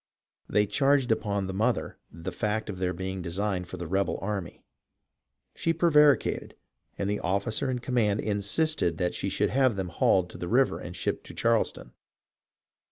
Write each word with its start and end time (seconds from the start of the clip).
They 0.49 0.65
charged 0.65 1.11
upon 1.11 1.45
the 1.45 1.53
mother 1.53 1.99
the 2.11 2.31
fact 2.31 2.71
of 2.71 2.79
their 2.79 2.91
being 2.91 3.21
designed 3.21 3.67
for 3.67 3.77
the 3.77 3.85
rebel 3.85 4.17
army. 4.19 4.63
She 5.53 5.73
prevaricated, 5.73 6.55
and 6.97 7.07
the 7.07 7.19
officer 7.19 7.69
in 7.69 7.77
command 7.77 8.19
insisted 8.19 8.97
that 8.97 9.13
she 9.13 9.29
should 9.29 9.51
have 9.51 9.75
them 9.75 9.89
hauled 9.89 10.31
to 10.31 10.39
the 10.39 10.47
river 10.47 10.79
and 10.79 10.95
shipped 10.95 11.23
to 11.27 11.35
Charleston. 11.35 11.91